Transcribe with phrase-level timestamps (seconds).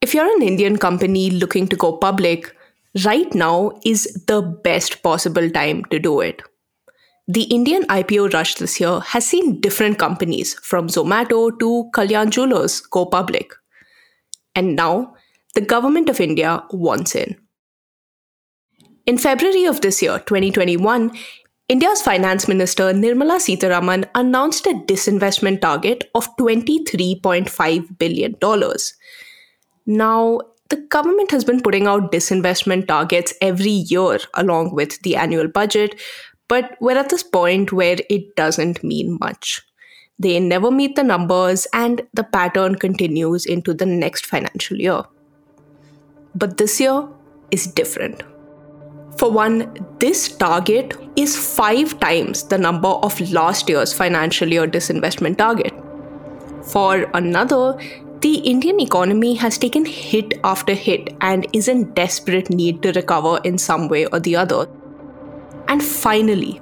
[0.00, 2.52] If you're an Indian company looking to go public,
[3.04, 6.42] right now is the best possible time to do it.
[7.28, 12.80] The Indian IPO rush this year has seen different companies from Zomato to Kalyan Jewellers
[12.80, 13.52] go public.
[14.56, 15.14] And now,
[15.54, 17.36] the government of India wants in.
[19.06, 21.12] In February of this year, 2021,
[21.70, 28.34] India's Finance Minister Nirmala Sitharaman announced a disinvestment target of $23.5 billion.
[29.86, 35.46] Now, the government has been putting out disinvestment targets every year along with the annual
[35.46, 35.94] budget,
[36.48, 39.62] but we're at this point where it doesn't mean much.
[40.18, 45.04] They never meet the numbers, and the pattern continues into the next financial year.
[46.34, 47.06] But this year
[47.52, 48.24] is different.
[49.16, 55.38] For one, this target is five times the number of last year's financial year disinvestment
[55.38, 55.74] target.
[56.64, 57.78] For another,
[58.20, 63.40] the Indian economy has taken hit after hit and is in desperate need to recover
[63.44, 64.68] in some way or the other.
[65.68, 66.60] And finally,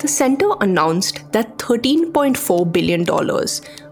[0.00, 3.04] the center announced that $13.4 billion,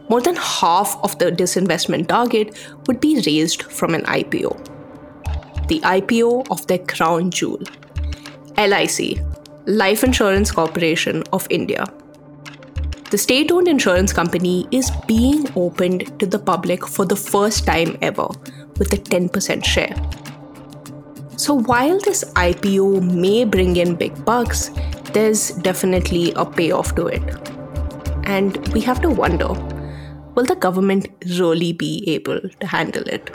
[0.09, 4.73] more than half of the disinvestment target, would be raised from an IPO.
[5.69, 7.62] The IPO of their crown jewel,
[8.57, 9.19] LIC,
[9.67, 11.87] Life Insurance Corporation of India.
[13.11, 17.97] The state owned insurance company is being opened to the public for the first time
[18.03, 18.29] ever
[18.79, 19.95] with a 10% share.
[21.37, 24.70] So while this IPO may bring in big bucks,
[25.12, 27.23] there's definitely a payoff to it.
[28.25, 29.48] And we have to wonder
[30.35, 33.31] will the government really be able to handle it?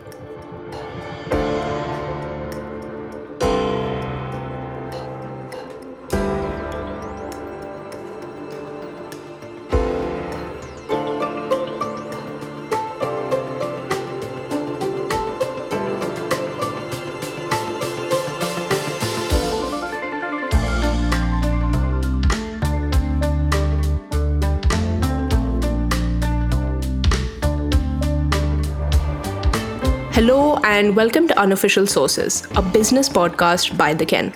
[30.80, 34.34] And welcome to Unofficial Sources, a business podcast by The Ken.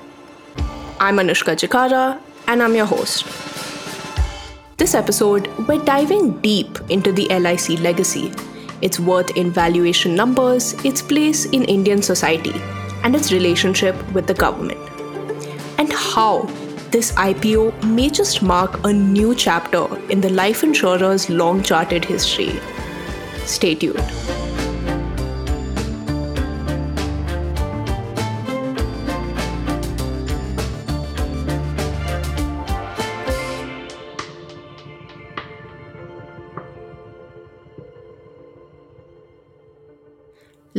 [1.00, 3.24] I'm Anushka Chikara, and I'm your host.
[4.76, 8.34] This episode, we're diving deep into the LIC legacy,
[8.82, 12.60] its worth in valuation numbers, its place in Indian society,
[13.06, 14.82] and its relationship with the government.
[15.78, 16.42] And how
[16.92, 22.60] this IPO may just mark a new chapter in the life insurer's long charted history.
[23.46, 24.33] Stay tuned.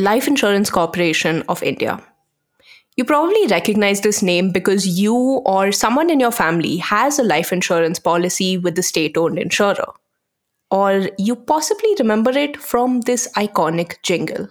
[0.05, 1.99] Life Insurance Corporation of India.
[2.95, 5.15] You probably recognize this name because you
[5.47, 9.87] or someone in your family has a life insurance policy with the state owned insurer.
[10.71, 14.49] Or you possibly remember it from this iconic jingle.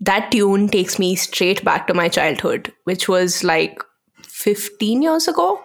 [0.00, 3.80] That tune takes me straight back to my childhood, which was like
[4.24, 5.60] 15 years ago.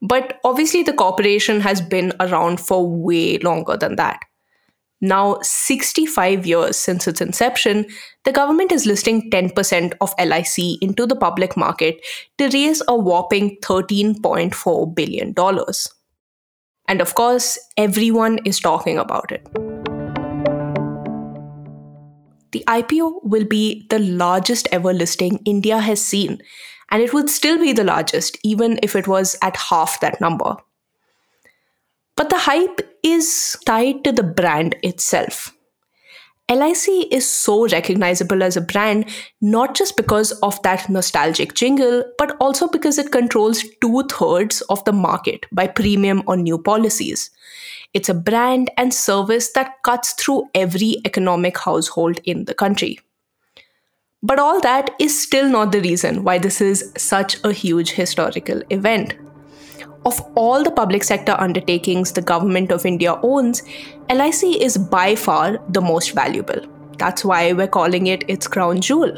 [0.00, 4.20] But obviously, the corporation has been around for way longer than that.
[5.04, 7.84] Now, 65 years since its inception,
[8.24, 12.00] the government is listing 10% of LIC into the public market
[12.38, 15.34] to raise a whopping $13.4 billion.
[16.88, 19.46] And of course, everyone is talking about it.
[22.52, 26.40] The IPO will be the largest ever listing India has seen,
[26.90, 30.56] and it would still be the largest even if it was at half that number.
[32.16, 35.54] But the hype is tied to the brand itself.
[36.50, 39.06] LIC is so recognizable as a brand
[39.40, 44.84] not just because of that nostalgic jingle, but also because it controls two thirds of
[44.84, 47.30] the market by premium or new policies.
[47.94, 53.00] It's a brand and service that cuts through every economic household in the country.
[54.22, 58.62] But all that is still not the reason why this is such a huge historical
[58.68, 59.14] event.
[60.06, 63.62] Of all the public sector undertakings the government of India owns,
[64.10, 66.60] LIC is by far the most valuable.
[66.98, 69.16] That's why we're calling it its crown jewel.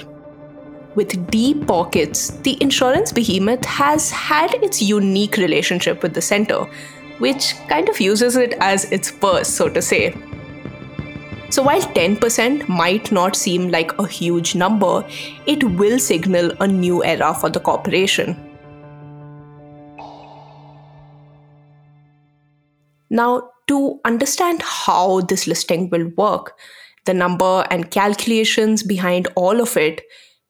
[0.95, 6.67] With deep pockets, the insurance behemoth has had its unique relationship with the center,
[7.19, 10.15] which kind of uses it as its purse, so to say.
[11.51, 15.05] So, while 10% might not seem like a huge number,
[15.47, 18.46] it will signal a new era for the corporation.
[23.11, 26.59] Now, to understand how this listing will work,
[27.05, 30.03] the number and calculations behind all of it,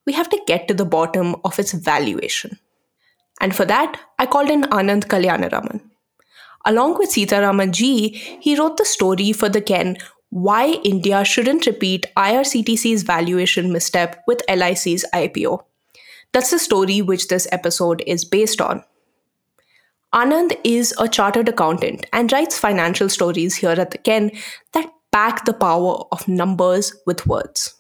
[0.06, 2.58] we have to get to the bottom of its valuation.
[3.41, 5.82] And for that, I called in Anand Kalyanaraman.
[6.64, 8.08] Along with Sitaraman G,
[8.41, 9.97] he wrote the story for the Ken
[10.31, 15.62] why India shouldn't repeat IRCTC's valuation misstep with LIC's IPO.
[16.32, 18.82] That's the story which this episode is based on.
[20.17, 24.31] Anand is a chartered accountant and writes financial stories here at the Ken
[24.73, 27.75] that pack the power of numbers with words.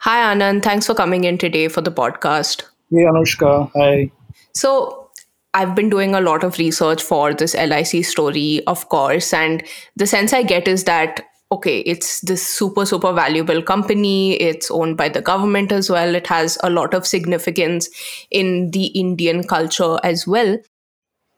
[0.00, 0.64] Hi, Anand.
[0.64, 2.64] Thanks for coming in today for the podcast.
[2.90, 3.70] Hey, Anushka.
[3.76, 4.10] Hi.
[4.54, 5.08] So,
[5.54, 9.62] I've been doing a lot of research for this LIC story, of course, and
[9.94, 11.22] the sense I get is that
[11.54, 14.34] okay, it's this super, super valuable company.
[14.34, 16.14] It's owned by the government as well.
[16.14, 17.88] It has a lot of significance
[18.30, 20.58] in the Indian culture as well.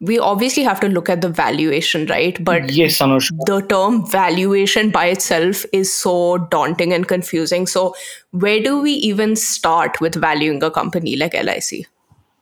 [0.00, 2.42] We obviously have to look at the valuation, right?
[2.44, 3.46] But yes, Anushka.
[3.46, 7.66] the term valuation by itself is so daunting and confusing.
[7.66, 7.94] So,
[8.32, 11.86] where do we even start with valuing a company like LIC?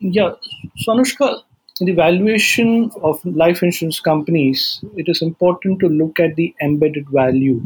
[0.00, 0.32] Yeah,
[0.78, 1.42] so Anushka,
[1.80, 7.08] in the valuation of life insurance companies, it is important to look at the embedded
[7.08, 7.60] value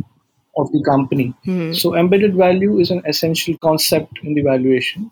[0.56, 1.34] of the company.
[1.44, 1.72] Hmm.
[1.72, 5.10] So, embedded value is an essential concept in the valuation.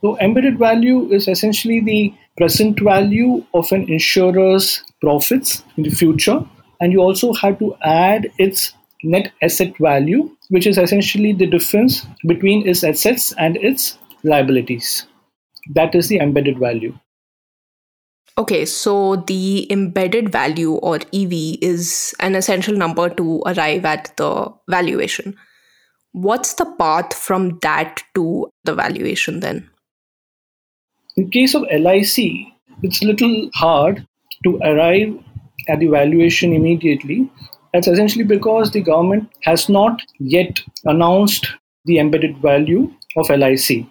[0.00, 6.44] So, embedded value is essentially the present value of an insurer's profits in the future,
[6.80, 8.72] and you also have to add its
[9.02, 15.06] net asset value, which is essentially the difference between its assets and its liabilities.
[15.74, 16.96] That is the embedded value.
[18.38, 24.50] Okay, so the embedded value or EV is an essential number to arrive at the
[24.70, 25.36] valuation.
[26.12, 29.68] What's the path from that to the valuation then?
[31.16, 32.46] In case of LIC,
[32.82, 34.06] it's a little hard
[34.44, 35.14] to arrive
[35.68, 37.30] at the valuation immediately.
[37.74, 41.48] That's essentially because the government has not yet announced
[41.84, 43.86] the embedded value of LIC.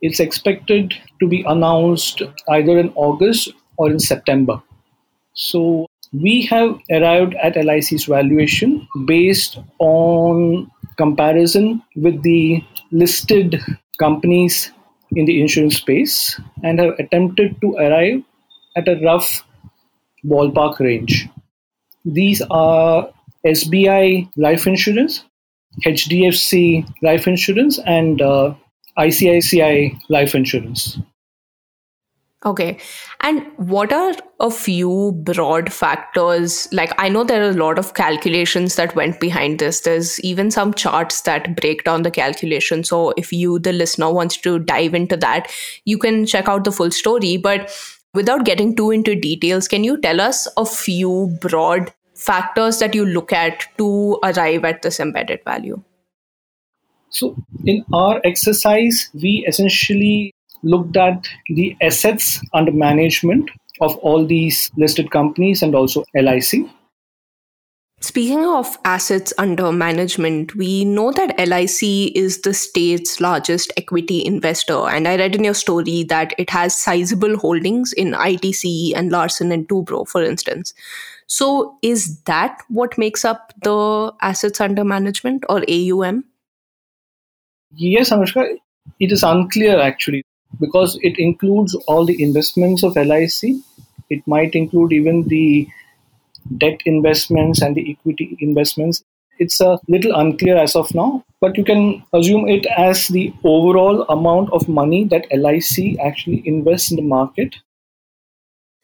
[0.00, 3.52] It's expected to be announced either in August
[3.82, 4.62] or in September.
[5.34, 13.60] So we have arrived at LIC's valuation based on comparison with the listed
[13.98, 14.70] companies
[15.16, 18.22] in the insurance space and have attempted to arrive
[18.76, 19.44] at a rough
[20.24, 21.28] ballpark range.
[22.04, 23.08] These are
[23.46, 25.24] SBI life insurance,
[25.86, 28.54] HDFC life insurance, and uh,
[28.98, 30.98] ICICI life insurance.
[32.44, 32.78] Okay.
[33.20, 36.66] And what are a few broad factors?
[36.72, 39.80] Like, I know there are a lot of calculations that went behind this.
[39.80, 42.82] There's even some charts that break down the calculation.
[42.82, 45.52] So, if you, the listener, wants to dive into that,
[45.84, 47.36] you can check out the full story.
[47.36, 47.70] But
[48.12, 53.06] without getting too into details, can you tell us a few broad factors that you
[53.06, 55.80] look at to arrive at this embedded value?
[57.10, 63.50] So, in our exercise, we essentially looked at the assets under management
[63.80, 66.66] of all these listed companies and also LIC.
[68.00, 74.88] Speaking of assets under management, we know that LIC is the state's largest equity investor.
[74.88, 79.52] And I read in your story that it has sizable holdings in ITC and Larsen
[79.52, 80.74] and Toubro, for instance.
[81.28, 86.24] So, is that what makes up the assets under management or AUM?
[87.76, 88.56] Yes, Anushka,
[88.98, 90.24] it is unclear actually
[90.60, 93.56] because it includes all the investments of LIC.
[94.10, 95.68] It might include even the
[96.58, 99.02] debt investments and the equity investments.
[99.38, 104.02] It's a little unclear as of now, but you can assume it as the overall
[104.02, 107.56] amount of money that LIC actually invests in the market.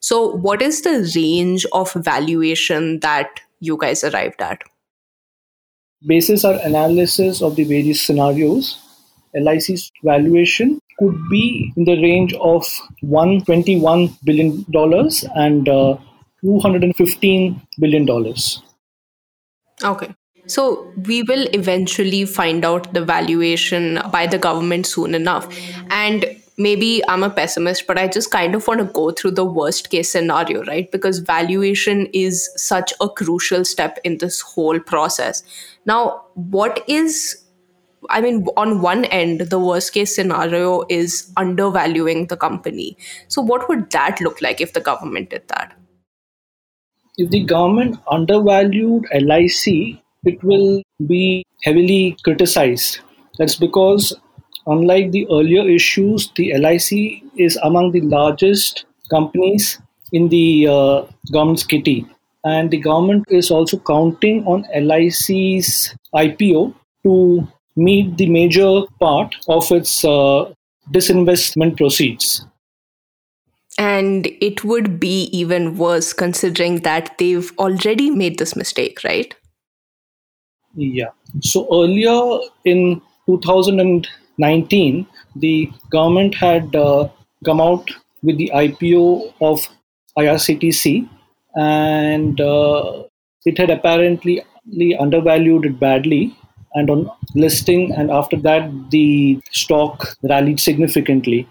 [0.00, 4.62] So, what is the range of valuation that you guys arrived at?
[6.06, 8.78] Basis our analysis of the various scenarios,
[9.34, 12.66] LIC's valuation could be in the range of
[13.00, 15.96] 121 billion dollars and uh,
[16.42, 18.62] 215 billion dollars.
[19.82, 20.14] Okay.
[20.46, 25.46] So we will eventually find out the valuation by the government soon enough.
[25.90, 26.24] And
[26.56, 29.90] maybe I'm a pessimist, but I just kind of want to go through the worst
[29.90, 30.90] case scenario, right?
[30.90, 35.42] Because valuation is such a crucial step in this whole process.
[35.84, 37.44] Now, what is
[38.10, 42.96] I mean, on one end, the worst case scenario is undervaluing the company.
[43.28, 45.76] So, what would that look like if the government did that?
[47.16, 53.00] If the government undervalued LIC, it will be heavily criticized.
[53.38, 54.14] That's because,
[54.66, 59.80] unlike the earlier issues, the LIC is among the largest companies
[60.12, 61.02] in the uh,
[61.32, 62.06] government's kitty.
[62.44, 66.74] And the government is also counting on LIC's IPO
[67.04, 67.48] to
[67.78, 70.52] meet the major part of its uh,
[70.92, 72.44] disinvestment proceeds.
[73.78, 79.35] And it would be even worse considering that they've already made this mistake, right?
[80.75, 81.11] Yeah.
[81.40, 85.06] So earlier in 2019,
[85.37, 87.08] the government had uh,
[87.44, 87.88] come out
[88.23, 89.68] with the IPO of
[90.18, 91.08] IRCTC,
[91.54, 93.04] and uh,
[93.44, 94.44] it had apparently
[94.99, 96.37] undervalued it badly.
[96.78, 101.49] And on listing, and after that, the stock rallied significantly.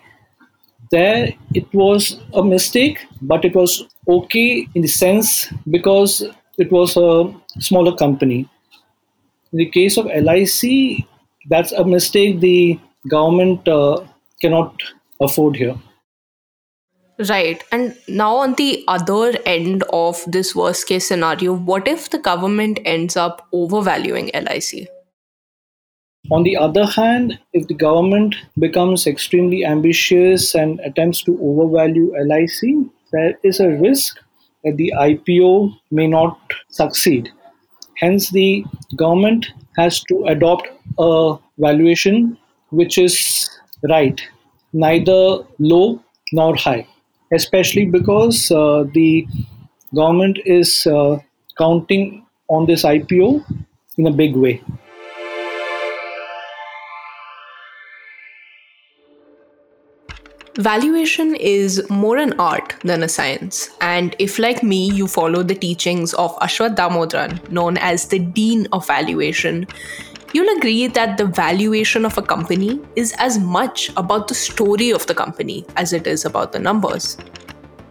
[0.90, 6.24] There, it was a mistake, but it was okay in the sense because
[6.58, 8.48] it was a smaller company.
[9.52, 11.06] In the case of LIC,
[11.50, 12.80] that's a mistake the
[13.10, 14.06] government uh,
[14.42, 14.82] cannot
[15.20, 15.78] afford here.
[17.30, 17.62] Right.
[17.72, 22.80] And now, on the other end of this worst case scenario, what if the government
[22.86, 24.88] ends up overvaluing LIC?
[26.32, 32.88] On the other hand, if the government becomes extremely ambitious and attempts to overvalue LIC,
[33.12, 34.20] there is a risk
[34.64, 36.38] that the IPO may not
[36.70, 37.30] succeed.
[37.98, 38.66] Hence, the
[38.96, 40.68] government has to adopt
[41.00, 42.38] a valuation
[42.72, 43.50] which is
[43.90, 44.22] right,
[44.74, 46.04] neither low
[46.34, 46.86] nor high
[47.32, 49.28] especially because uh, the
[49.94, 51.18] government is uh,
[51.58, 53.44] counting on this IPO
[53.98, 54.62] in a big way.
[60.58, 63.70] Valuation is more an art than a science.
[63.80, 68.68] And if, like me, you follow the teachings of Aswath Damodaran, known as the Dean
[68.72, 69.68] of Valuation,
[70.34, 75.06] You'll agree that the valuation of a company is as much about the story of
[75.08, 77.18] the company as it is about the numbers.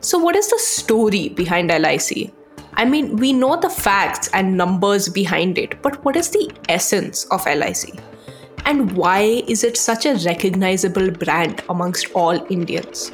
[0.03, 2.31] So, what is the story behind LIC?
[2.75, 7.25] I mean, we know the facts and numbers behind it, but what is the essence
[7.31, 7.99] of LIC?
[8.67, 13.13] And why is it such a recognizable brand amongst all Indians?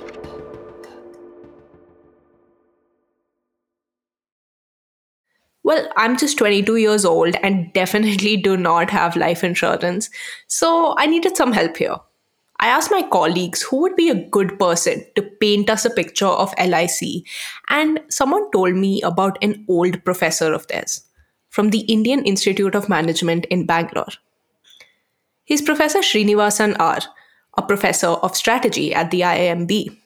[5.62, 10.09] Well, I'm just 22 years old and definitely do not have life insurance,
[10.47, 11.97] so I needed some help here.
[12.59, 16.26] I asked my colleagues who would be a good person to paint us a picture
[16.26, 17.26] of LIC,
[17.68, 21.02] and someone told me about an old professor of theirs
[21.50, 24.12] from the Indian Institute of Management in Bangalore.
[25.44, 27.00] He's Professor Srinivasan R,
[27.58, 29.99] a professor of strategy at the IIMB.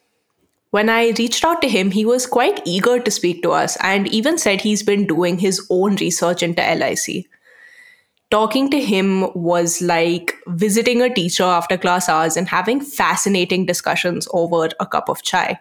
[0.70, 4.08] When I reached out to him, he was quite eager to speak to us and
[4.08, 7.26] even said he's been doing his own research into LIC.
[8.30, 14.26] Talking to him was like visiting a teacher after class hours and having fascinating discussions
[14.32, 15.60] over a cup of chai.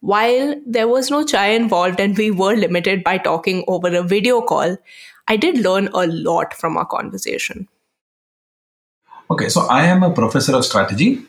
[0.00, 4.40] While there was no chai involved and we were limited by talking over a video
[4.40, 4.78] call,
[5.26, 7.68] I did learn a lot from our conversation.
[9.30, 11.22] Okay, so I am a professor of strategy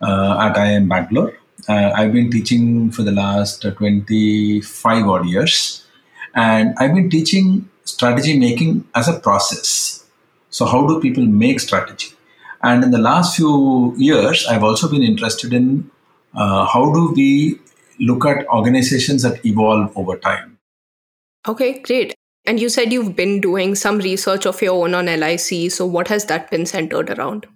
[0.00, 1.34] uh, at IIM Bangalore
[1.68, 5.84] uh, I've been teaching for the last 25 odd years,
[6.34, 10.04] and I've been teaching strategy making as a process.
[10.50, 12.08] So, how do people make strategy?
[12.62, 15.90] And in the last few years, I've also been interested in
[16.34, 17.58] uh, how do we
[18.00, 20.58] look at organizations that evolve over time.
[21.46, 22.14] Okay, great.
[22.48, 25.70] And you said you've been doing some research of your own on LIC.
[25.70, 27.46] So, what has that been centered around?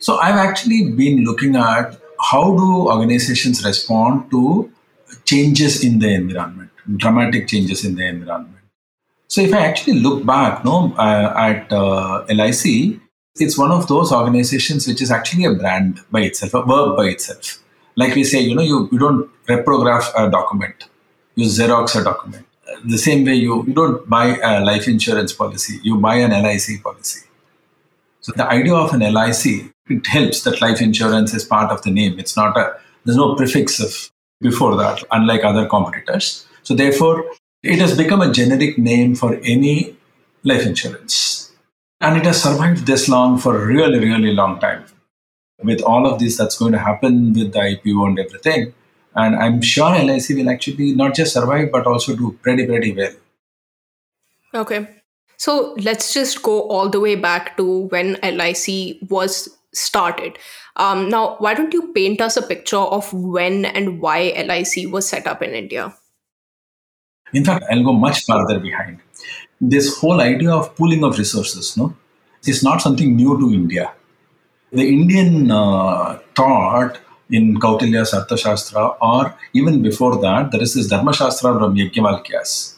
[0.00, 4.70] So, I've actually been looking at how do organizations respond to
[5.24, 8.56] changes in the environment, dramatic changes in the environment?
[9.28, 12.98] So if I actually look back no, uh, at uh, LIC,
[13.36, 17.08] it's one of those organizations which is actually a brand by itself, a verb by
[17.08, 17.62] itself.
[17.94, 20.88] Like we say, you know, you, you don't reprograph a document,
[21.34, 22.47] you Xerox a document.
[22.84, 26.82] The same way you, you don't buy a life insurance policy, you buy an LIC
[26.82, 27.26] policy.
[28.20, 31.90] So the idea of an LIC it helps that life insurance is part of the
[31.90, 32.18] name.
[32.18, 36.46] It's not a, there's no prefix of before that, unlike other competitors.
[36.62, 37.24] So therefore,
[37.62, 39.96] it has become a generic name for any
[40.44, 41.52] life insurance.
[42.00, 44.84] And it has survived this long for a really, really long time.
[45.62, 48.74] With all of this that's going to happen with the IPO and everything.
[49.18, 53.12] And I'm sure LIC will actually not just survive, but also do pretty, pretty well.
[54.54, 54.86] Okay.
[55.36, 60.38] So let's just go all the way back to when LIC was started.
[60.76, 65.08] Um, now, why don't you paint us a picture of when and why LIC was
[65.08, 65.92] set up in India?
[67.32, 69.00] In fact, I'll go much farther behind.
[69.60, 71.92] This whole idea of pooling of resources, no,
[72.46, 73.92] is not something new to India.
[74.70, 81.12] The Indian uh, thought in Kautilya's Arthashastra, or even before that, there is this Dharma
[81.12, 82.74] Shastra from Yajnavalkyas.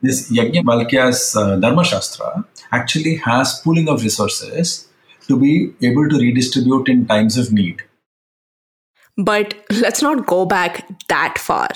[0.00, 4.88] This Yajnavalkya's uh, Dharma Shastra actually has pooling of resources
[5.28, 7.82] to be able to redistribute in times of need.
[9.16, 11.68] But let's not go back that far.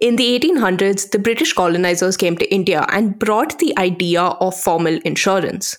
[0.00, 4.98] In the 1800s, the British colonizers came to India and brought the idea of formal
[5.04, 5.78] insurance.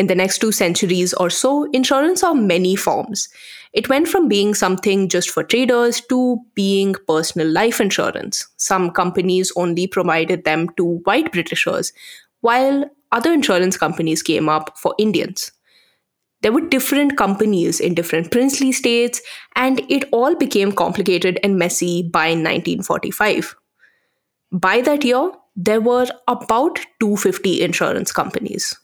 [0.00, 3.28] In the next two centuries or so, insurance saw many forms.
[3.74, 8.48] It went from being something just for traders to being personal life insurance.
[8.56, 11.92] Some companies only provided them to white Britishers,
[12.40, 15.52] while other insurance companies came up for Indians.
[16.40, 19.20] There were different companies in different princely states,
[19.54, 23.54] and it all became complicated and messy by 1945.
[24.50, 28.79] By that year, there were about 250 insurance companies.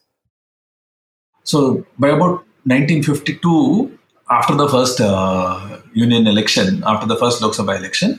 [1.46, 3.96] So, by about 1952,
[4.28, 8.18] after the first uh, union election, after the first Lok Sabha election,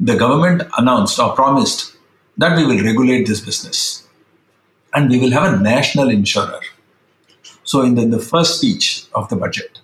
[0.00, 1.96] the government announced or promised
[2.38, 4.08] that we will regulate this business
[4.94, 6.60] and we will have a national insurer.
[7.64, 9.80] So, in the, the first speech of the budget,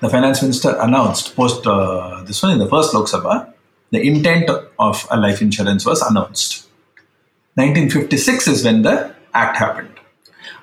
[0.00, 3.52] the finance minister announced post uh, this one in the first Lok Sabha,
[3.90, 4.48] the intent
[4.78, 6.68] of a life insurance was announced.
[7.54, 9.95] 1956 is when the act happened.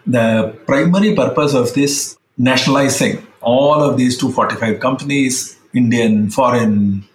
[0.06, 7.06] The primary purpose of this nationalizing all of these 245 companies, Indian, foreign,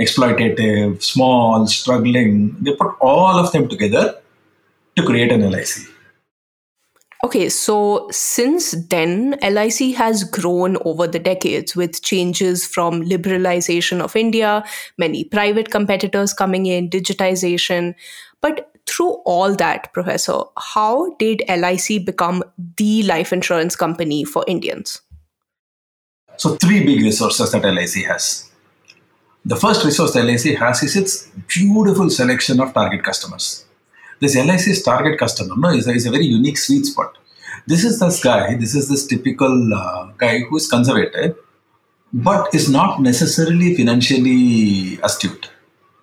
[0.00, 4.16] exploitative, small, struggling, they put all of them together
[4.96, 5.68] to create an LIC.
[7.24, 14.14] Okay, so since then, LIC has grown over the decades with changes from liberalization of
[14.14, 14.62] India,
[14.98, 17.94] many private competitors coming in, digitization.
[18.40, 22.42] But through all that, Professor, how did LIC become
[22.76, 25.02] the life insurance company for Indians?
[26.36, 28.50] So, three big resources that LIC has.
[29.44, 33.64] The first resource LIC has is its beautiful selection of target customers
[34.20, 37.16] this LIC's target customer no, is, a, is a very unique sweet spot.
[37.66, 41.36] This is this guy, this is this typical uh, guy who is conservative,
[42.12, 45.50] but is not necessarily financially astute.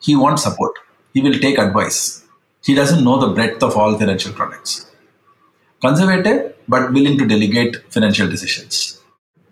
[0.02, 0.74] He wants support.
[1.14, 2.25] He will take advice.
[2.66, 4.90] He doesn't know the breadth of all financial products.
[5.82, 9.00] Conservative, but willing to delegate financial decisions.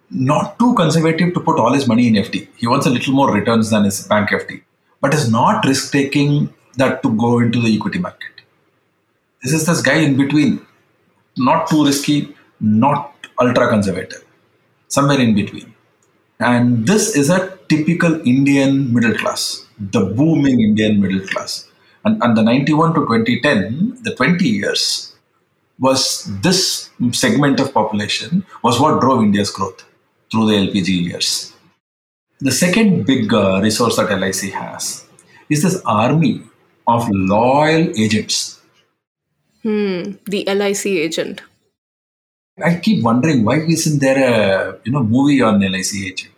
[0.09, 2.47] Not too conservative to put all his money in FD.
[2.57, 4.63] He wants a little more returns than his bank FD,
[4.99, 8.31] but is not risk taking that to go into the equity market.
[9.43, 10.65] This is this guy in between,
[11.37, 14.23] not too risky, not ultra conservative,
[14.87, 15.73] somewhere in between.
[16.39, 21.69] And this is a typical Indian middle class, the booming Indian middle class.
[22.05, 25.13] And, the 91 to 2010, the 20 years,
[25.79, 29.85] was this segment of population was what drove India's growth
[30.31, 31.53] through the LPG years.
[32.39, 35.05] The second big uh, resource that LIC has
[35.49, 36.41] is this army
[36.87, 38.53] of loyal agents
[39.63, 41.41] Hmm, the LIC agent.
[42.61, 46.32] I keep wondering why isn't there a you know movie on LIC agent?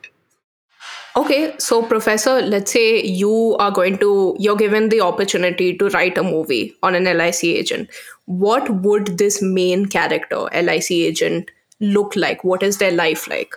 [1.18, 6.18] Okay, so professor, let's say you are going to you're given the opportunity to write
[6.18, 7.90] a movie on an LIC agent.
[8.26, 12.44] What would this main character, LIC agent, look like?
[12.44, 13.56] What is their life like?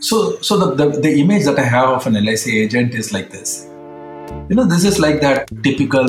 [0.00, 3.30] So so the, the, the image that I have of an LIC agent is like
[3.30, 3.66] this
[4.48, 6.06] you know, this is like that typical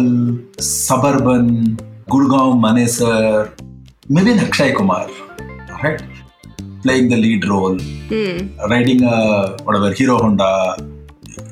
[0.60, 1.76] suburban
[2.10, 3.52] Gurgaon Manesar,
[4.10, 5.10] maybe Akshay Kumar,
[5.84, 6.02] right?
[6.88, 8.38] Playing the lead role, hmm.
[8.72, 10.78] riding a whatever Hero Honda,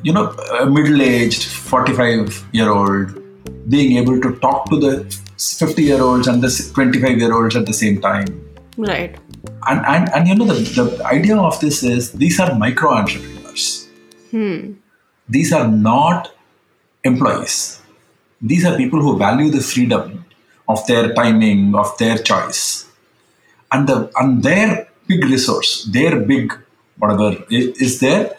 [0.01, 0.27] you know,
[0.61, 3.21] a middle-aged 45-year-old,
[3.69, 4.93] being able to talk to the
[5.37, 8.29] 50-year-olds and the 25-year-olds at the same time.
[8.77, 9.17] Right.
[9.67, 13.89] And and, and you know the, the idea of this is these are micro entrepreneurs.
[14.31, 14.73] Hmm.
[15.27, 16.31] These are not
[17.03, 17.81] employees.
[18.41, 20.23] These are people who value the freedom
[20.69, 22.87] of their timing, of their choice.
[23.71, 26.53] And, the, and their big resource, their big
[26.97, 28.37] whatever is their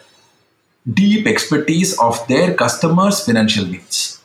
[0.91, 4.21] deep expertise of their customers' financial needs.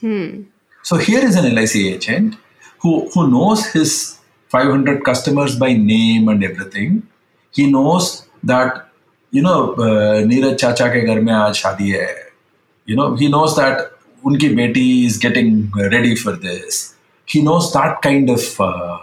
[0.00, 0.42] Hmm.
[0.82, 2.36] So here is an LIC agent
[2.80, 7.08] who, who knows his 500 customers by name and everything.
[7.50, 8.88] He knows that,
[9.30, 12.24] you know, uh, Neeraj Chacha ke ghar mein aaj shadi hai
[12.86, 13.92] you know he knows that
[14.24, 16.94] unki beti is getting ready for this
[17.32, 18.98] he knows that kind of uh,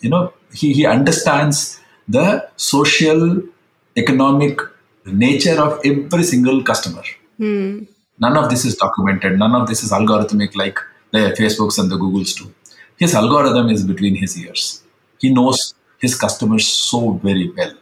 [0.00, 3.42] you know he, he understands the social
[3.96, 4.60] economic
[5.06, 7.02] nature of every single customer
[7.38, 7.84] hmm.
[8.18, 10.78] none of this is documented none of this is algorithmic like
[11.12, 12.52] the facebooks and the googles do
[12.98, 14.82] his algorithm is between his ears
[15.18, 17.74] he knows his customers so very well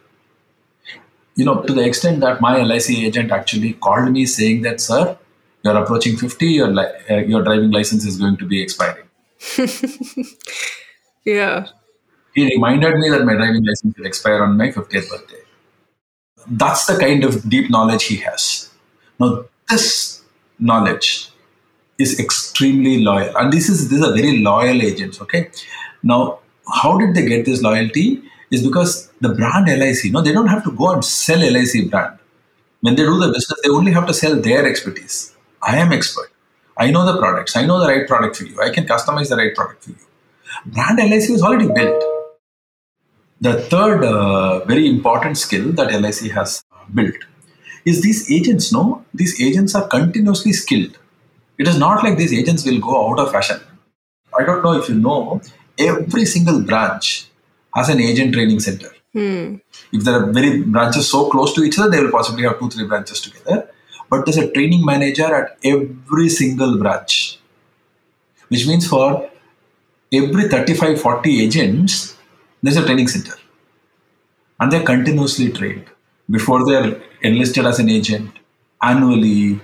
[1.35, 5.17] you know, to the extent that my LIC agent actually called me saying that, sir,
[5.63, 9.05] you're approaching 50, your, li- uh, your driving license is going to be expiring.
[11.25, 11.67] yeah.
[12.35, 15.43] He reminded me that my driving license will expire on my 50th birthday.
[16.47, 18.69] That's the kind of deep knowledge he has.
[19.19, 20.21] Now, this
[20.59, 21.29] knowledge
[21.97, 23.35] is extremely loyal.
[23.37, 25.49] And this is these are very loyal agents, okay?
[26.03, 26.39] Now,
[26.81, 28.21] how did they get this loyalty?
[28.51, 32.19] Is because the brand LIC, know, they don't have to go and sell LIC brand.
[32.81, 35.33] When they do the business, they only have to sell their expertise.
[35.63, 36.31] I am expert.
[36.77, 37.55] I know the products.
[37.55, 38.61] I know the right product for you.
[38.61, 39.97] I can customize the right product for you.
[40.65, 42.14] Brand LIC is already built.
[43.45, 47.13] The third uh, very important skill that LIC has built
[47.85, 48.73] is these agents.
[48.73, 50.97] No, these agents are continuously skilled.
[51.59, 53.59] It is not like these agents will go out of fashion.
[54.35, 55.41] I don't know if you know,
[55.77, 57.27] every single branch
[57.75, 58.89] has an agent training center.
[59.13, 59.57] Hmm.
[59.93, 62.71] If there are very branches so close to each other, they will possibly have two,
[62.71, 63.69] three branches together.
[64.09, 67.37] But there's a training manager at every single branch,
[68.47, 69.29] which means for
[70.11, 72.14] every 35, 40 agents,
[72.65, 73.35] there's a training center.
[74.59, 75.85] And they're continuously trained
[76.29, 78.31] before they're enlisted as an agent,
[78.81, 79.59] annually.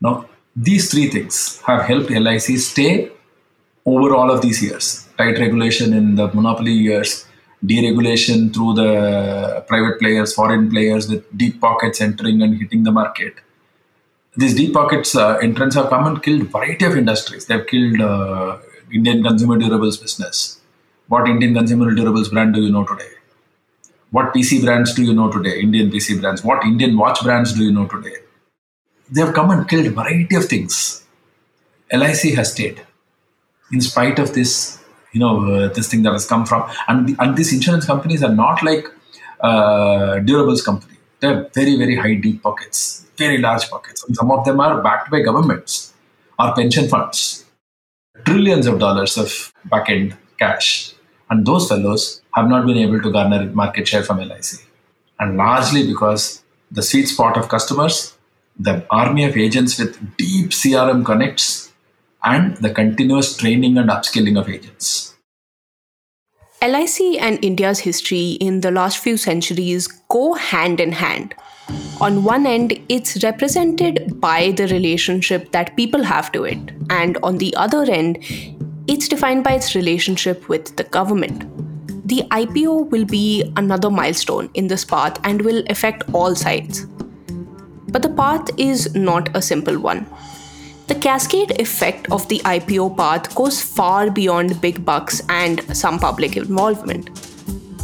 [0.00, 3.10] Now, these three things have helped LIC stay
[3.84, 5.08] over all of these years.
[5.18, 7.26] Tight regulation in the monopoly years,
[7.64, 13.34] deregulation through the private players, foreign players with deep pockets entering and hitting the market.
[14.36, 17.46] These deep pockets uh, entrants have come and killed variety of industries.
[17.46, 18.58] They've killed uh,
[18.92, 20.60] Indian consumer durables business.
[21.08, 23.10] What Indian consumer durables brand do you know today?
[24.10, 25.60] What PC brands do you know today?
[25.60, 26.42] Indian PC brands.
[26.42, 28.14] What Indian watch brands do you know today?
[29.10, 31.04] They have come and killed a variety of things.
[31.92, 32.80] LIC has stayed
[33.72, 36.68] in spite of this, you know, uh, this thing that has come from.
[36.88, 38.86] And, the, and these insurance companies are not like
[39.40, 40.96] uh, durables company.
[41.20, 44.04] They're very, very high deep pockets, very large pockets.
[44.04, 45.92] And some of them are backed by governments
[46.38, 47.44] or pension funds.
[48.24, 50.93] Trillions of dollars of back end cash.
[51.34, 54.64] And those fellows have not been able to garner market share from LIC.
[55.18, 58.16] And largely because the sweet spot of customers,
[58.56, 61.72] the army of agents with deep CRM connects,
[62.22, 65.16] and the continuous training and upskilling of agents.
[66.62, 71.34] LIC and India's history in the last few centuries go hand in hand.
[72.00, 77.38] On one end, it's represented by the relationship that people have to it, and on
[77.38, 78.18] the other end,
[78.86, 81.40] it's defined by its relationship with the government.
[82.06, 86.84] The IPO will be another milestone in this path and will affect all sides.
[87.88, 90.06] But the path is not a simple one.
[90.86, 96.36] The cascade effect of the IPO path goes far beyond big bucks and some public
[96.36, 97.08] involvement.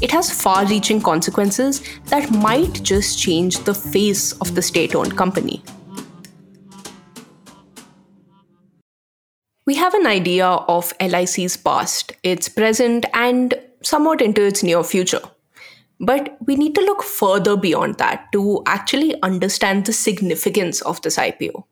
[0.02, 5.16] It has far reaching consequences that might just change the face of the state owned
[5.16, 5.62] company.
[9.70, 15.20] We have an idea of LIC's past, its present, and somewhat into its near future.
[16.00, 21.18] But we need to look further beyond that to actually understand the significance of this
[21.18, 21.62] IPO.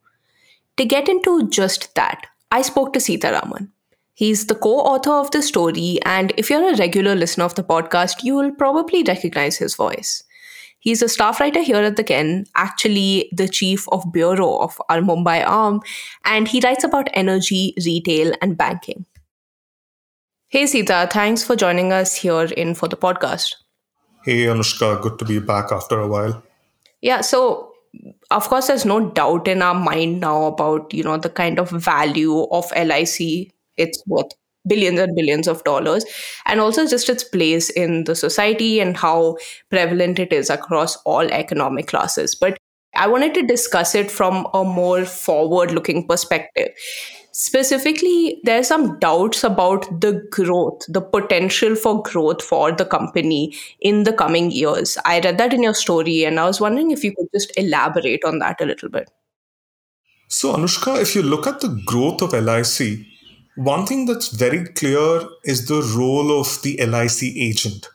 [0.77, 3.71] To get into just that, I spoke to Sitaraman.
[4.15, 7.65] He's the co author of the story, and if you're a regular listener of the
[7.65, 10.23] podcast, you will probably recognize his voice.
[10.81, 15.01] He's a staff writer here at the Ken, actually the chief of bureau of our
[15.01, 15.81] Mumbai arm,
[16.25, 19.05] and he writes about energy, retail, and banking.
[20.49, 23.55] Hey Sita, thanks for joining us here in for the podcast.
[24.25, 26.43] Hey Anushka, good to be back after a while.
[27.03, 27.73] Yeah, so
[28.31, 31.71] of course there's no doubt in our mind now about, you know, the kind of
[31.71, 34.33] value of LIC it's worth
[34.69, 36.05] billions and billions of dollars.
[36.47, 39.37] And also just its place in the society and how
[39.71, 42.35] prevalent it is across all economic classes.
[42.35, 42.59] But
[42.95, 46.69] i wanted to discuss it from a more forward looking perspective.
[47.33, 53.55] Specifically there are some doubts about the growth the potential for growth for the company
[53.81, 54.97] in the coming years.
[55.05, 58.25] I read that in your story and i was wondering if you could just elaborate
[58.25, 59.11] on that a little bit.
[60.29, 62.67] So anushka if you look at the growth of lic
[63.59, 67.89] one thing that's very clear is the role of the LIC agent.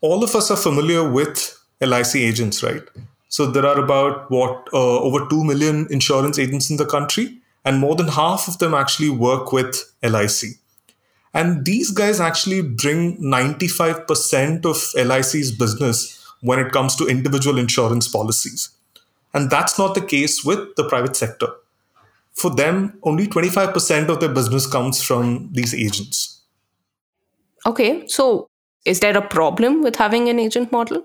[0.00, 2.82] All of us are familiar with LIC agents, right?
[3.28, 7.78] So there are about what uh, over 2 million insurance agents in the country, and
[7.78, 10.58] more than half of them actually work with LIC.
[11.32, 18.08] And these guys actually bring 95% of LIC's business when it comes to individual insurance
[18.08, 18.70] policies.
[19.32, 21.48] And that's not the case with the private sector
[22.38, 26.42] for them, only 25% of their business comes from these agents.
[27.66, 28.48] Okay, so
[28.84, 31.02] is there a problem with having an agent model?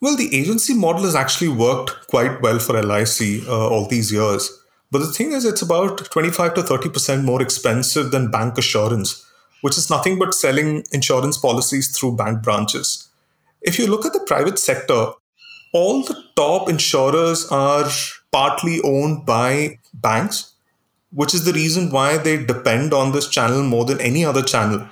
[0.00, 4.50] Well, the agency model has actually worked quite well for LIC uh, all these years.
[4.90, 9.24] But the thing is, it's about 25 to 30% more expensive than bancassurance,
[9.60, 13.08] which is nothing but selling insurance policies through bank branches.
[13.62, 15.12] If you look at the private sector,
[15.72, 17.88] all the top insurers are
[18.32, 20.52] partly owned by banks,
[21.12, 24.86] which is the reason why they depend on this channel more than any other channel.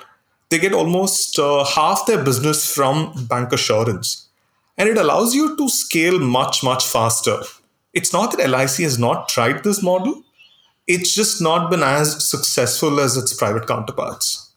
[0.49, 4.27] They get almost uh, half their business from bancassurance
[4.81, 7.43] and it allows you to scale much, much faster.
[7.93, 10.23] It's not that LIC has not tried this model,
[10.87, 14.51] it's just not been as successful as its private counterparts.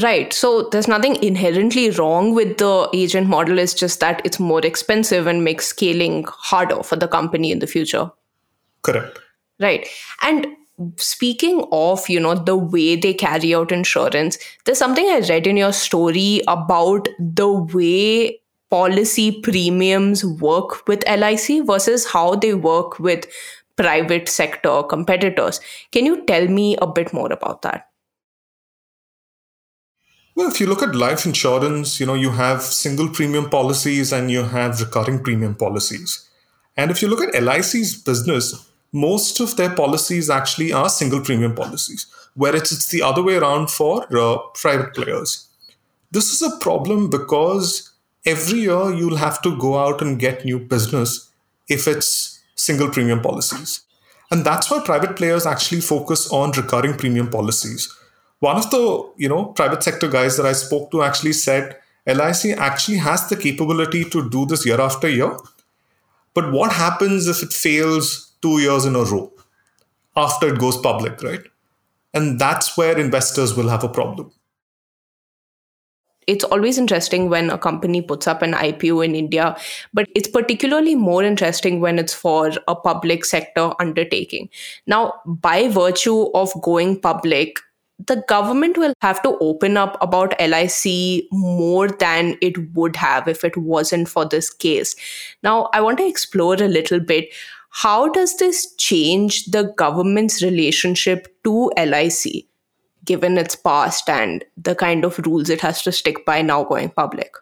[0.00, 0.32] Right.
[0.32, 3.58] So there's nothing inherently wrong with the agent model.
[3.58, 7.66] It's just that it's more expensive and makes scaling harder for the company in the
[7.66, 8.10] future.
[8.82, 9.18] Correct.
[9.60, 9.88] Right.
[10.22, 10.46] And
[10.96, 15.56] speaking of, you know, the way they carry out insurance, there's something I read in
[15.56, 18.40] your story about the way
[18.70, 23.26] policy premiums work with LIC versus how they work with
[23.76, 25.60] private sector competitors.
[25.90, 27.88] Can you tell me a bit more about that?
[30.34, 34.30] Well, if you look at life insurance, you know, you have single premium policies and
[34.30, 36.30] you have recurring premium policies.
[36.74, 41.54] And if you look at LIC's business, most of their policies actually are single premium
[41.54, 45.48] policies, whereas it's the other way around for uh, private players.
[46.10, 47.90] This is a problem because
[48.26, 51.30] every year you'll have to go out and get new business
[51.68, 53.80] if it's single premium policies.
[54.30, 57.94] And that's why private players actually focus on recurring premium policies.
[58.40, 61.76] One of the, you know, private sector guys that I spoke to actually said
[62.06, 65.36] LIC actually has the capability to do this year after year.
[66.34, 69.32] But what happens if it fails two years in a row
[70.16, 71.42] after it goes public, right?
[72.12, 74.32] And that's where investors will have a problem
[76.26, 79.56] it's always interesting when a company puts up an IPO in India,
[79.92, 84.48] but it's particularly more interesting when it's for a public sector undertaking.
[84.86, 87.58] Now, by virtue of going public,
[88.06, 93.44] the government will have to open up about LIC more than it would have if
[93.44, 94.96] it wasn't for this case.
[95.42, 97.28] Now, I want to explore a little bit
[97.72, 102.46] how does this change the government's relationship to LIC?
[103.04, 106.90] given its past and the kind of rules it has to stick by now going
[106.90, 107.34] public?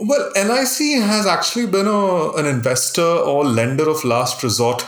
[0.00, 4.86] Well, LIC has actually been a, an investor or lender of last resort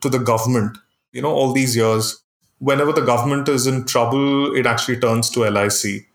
[0.00, 0.78] to the government,
[1.12, 2.22] you know, all these years.
[2.58, 6.07] Whenever the government is in trouble, it actually turns to LIC.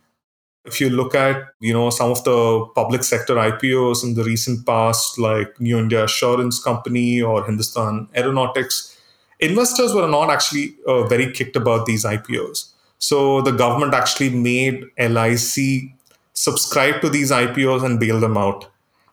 [0.66, 4.66] If you look at, you know, some of the public sector IPOs in the recent
[4.66, 8.98] past, like New India Assurance Company or Hindustan Aeronautics,
[9.40, 12.70] investors were not actually uh, very kicked about these IPOs.
[12.98, 15.92] So the government actually made LIC
[16.34, 18.70] subscribe to these IPOs and bail them out.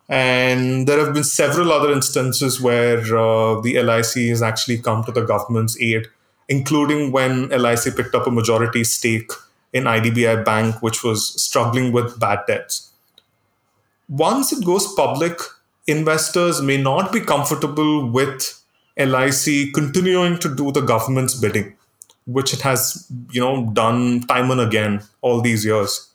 [0.09, 5.13] And there have been several other instances where uh, the LIC has actually come to
[5.13, 6.09] the government's aid,
[6.49, 9.31] including when LIC picked up a majority stake
[9.73, 12.91] in IDBI Bank, which was struggling with bad debts.
[14.09, 15.39] Once it goes public,
[15.87, 18.63] investors may not be comfortable with
[18.99, 21.77] LIC continuing to do the government's bidding
[22.27, 26.09] which it has you know done time and again all these years.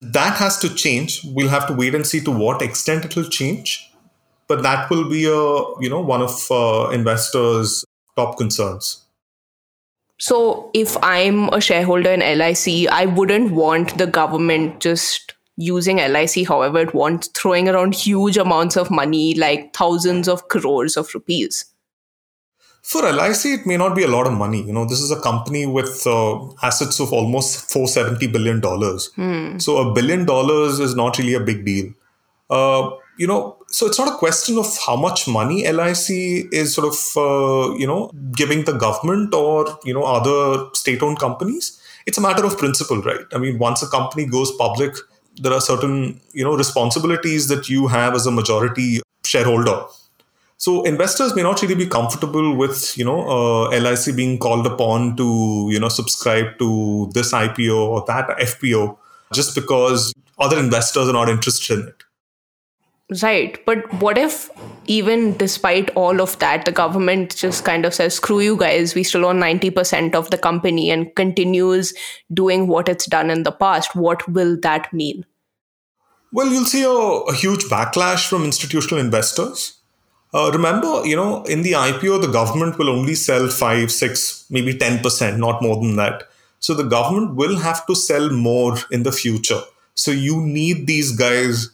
[0.00, 1.20] That has to change.
[1.24, 3.86] We'll have to wait and see to what extent it will change
[4.48, 5.40] but that will be a
[5.82, 7.84] you know one of uh, investors
[8.16, 9.02] top concerns
[10.18, 16.46] so if i'm a shareholder in lic i wouldn't want the government just using lic
[16.48, 21.64] however it wants throwing around huge amounts of money like thousands of crores of rupees
[22.86, 24.62] for LIC, it may not be a lot of money.
[24.62, 29.10] You know, this is a company with uh, assets of almost four seventy billion dollars.
[29.16, 29.58] Hmm.
[29.58, 31.92] So a billion dollars is not really a big deal.
[32.48, 36.86] Uh, you know, so it's not a question of how much money LIC is sort
[36.88, 41.80] of uh, you know giving the government or you know other state-owned companies.
[42.06, 43.26] It's a matter of principle, right?
[43.32, 44.94] I mean, once a company goes public,
[45.40, 49.86] there are certain you know responsibilities that you have as a majority shareholder
[50.58, 55.16] so investors may not really be comfortable with you know uh, LIC being called upon
[55.16, 58.96] to you know subscribe to this IPO or that FPO
[59.32, 62.02] just because other investors are not interested in it.
[63.22, 63.64] Right.
[63.64, 64.50] But what if,
[64.86, 69.04] even despite all of that, the government just kind of says, screw you guys, we
[69.04, 71.94] still own 90% of the company and continues
[72.34, 73.94] doing what it's done in the past?
[73.94, 75.24] What will that mean?
[76.32, 79.78] Well, you'll see a, a huge backlash from institutional investors.
[80.34, 84.74] Uh, remember, you know, in the IPO, the government will only sell five, six, maybe
[84.74, 86.24] 10%, not more than that.
[86.58, 89.60] So the government will have to sell more in the future.
[89.94, 91.70] So you need these guys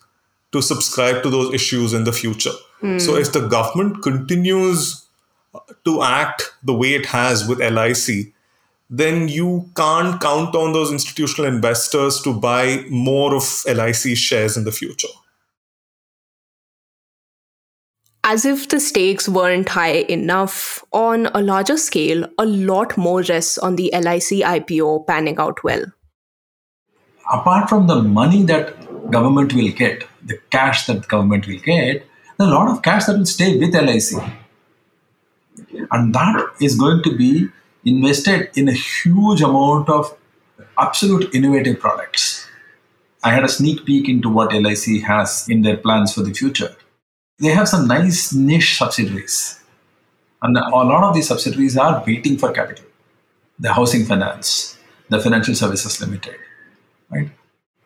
[0.52, 2.52] to subscribe to those issues in the future.
[2.98, 5.06] So if the government continues
[5.84, 8.32] to act the way it has with LIC,
[8.90, 14.64] then you can't count on those institutional investors to buy more of LIC shares in
[14.64, 15.08] the future.
[18.24, 23.58] As if the stakes weren't high enough, on a larger scale, a lot more rests
[23.58, 25.84] on the LIC IPO panning out well.
[27.32, 32.06] Apart from the money that government will get, the cash that government will get,
[32.38, 34.22] a lot of cash that will stay with LIC.
[35.90, 37.48] And that is going to be
[37.84, 40.16] invested in a huge amount of
[40.78, 42.46] absolute innovative products.
[43.24, 46.74] I had a sneak peek into what LIC has in their plans for the future.
[47.38, 49.60] They have some nice niche subsidiaries.
[50.42, 52.84] And a lot of these subsidiaries are waiting for capital.
[53.58, 54.76] The housing finance,
[55.08, 56.36] the financial services limited,
[57.10, 57.30] right?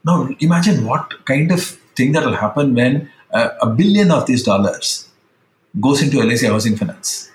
[0.04, 4.42] Now imagine what kind of thing that will happen when uh, a billion of these
[4.42, 5.08] dollars
[5.80, 7.30] goes into LIC housing finance.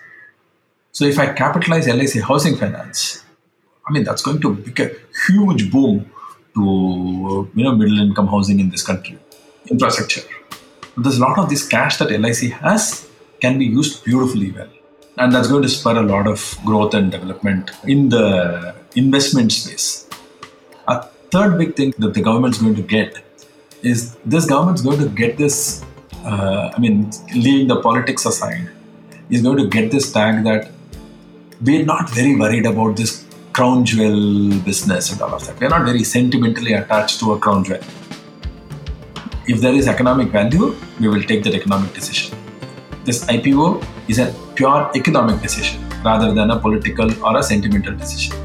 [0.92, 3.24] So if I capitalize LIC housing finance,
[3.88, 4.92] I mean that's going to be a
[5.28, 6.10] huge boom
[6.56, 9.18] to you know middle income housing in this country,
[9.70, 10.22] infrastructure.
[10.98, 13.08] There's a lot of this cash that LIC has
[13.40, 14.70] can be used beautifully well,
[15.18, 20.08] and that's going to spur a lot of growth and development in the investment space.
[20.88, 23.24] A third big thing that the government's going to get
[23.84, 25.84] is this government's going to get this.
[26.24, 28.70] Uh, I mean, leaving the politics aside,
[29.30, 30.70] is going to get this tag that
[31.62, 35.60] we're not very worried about this crown jewel business and all of that.
[35.60, 37.80] We're not very sentimentally attached to a crown jewel.
[39.48, 42.38] If there is economic value, we will take that economic decision.
[43.04, 48.38] This IPO is a pure economic decision rather than a political or a sentimental decision.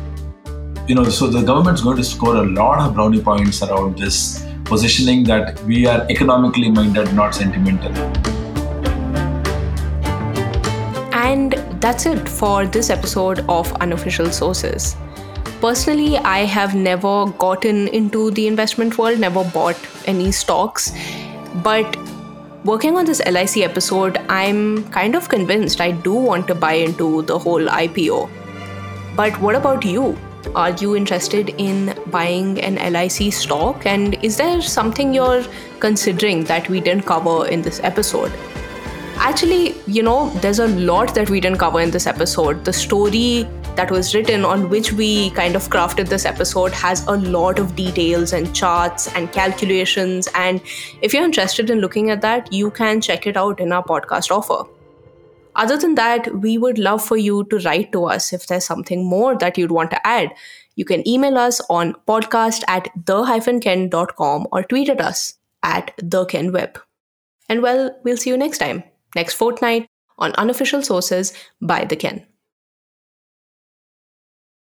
[0.89, 4.47] You know, so the government's going to score a lot of brownie points around this
[4.67, 7.93] positioning that we are economically minded, not sentimental.
[11.15, 14.97] And that's it for this episode of Unofficial Sources.
[15.61, 19.77] Personally, I have never gotten into the investment world, never bought
[20.07, 20.93] any stocks,
[21.63, 21.97] but
[22.65, 27.23] working on this LIC episode, I'm kind of convinced I do want to buy into
[27.23, 28.29] the whole IPO.
[29.17, 30.19] But what about you?
[30.55, 33.85] Are you interested in buying an LIC stock?
[33.87, 35.45] And is there something you're
[35.81, 38.33] considering that we didn't cover in this episode?
[39.17, 42.65] Actually, you know, there's a lot that we didn't cover in this episode.
[42.65, 47.17] The story that was written on which we kind of crafted this episode has a
[47.17, 50.29] lot of details and charts and calculations.
[50.35, 50.61] And
[51.03, 54.31] if you're interested in looking at that, you can check it out in our podcast
[54.31, 54.76] offer.
[55.57, 59.05] Other than that, we would love for you to write to us if there's something
[59.05, 60.31] more that you'd want to add.
[60.75, 66.77] You can email us on podcast at the-ken.com or tweet at us at thekenweb.
[67.49, 69.89] And well, we'll see you next time, next fortnight
[70.19, 72.27] on Unofficial Sources by The Ken.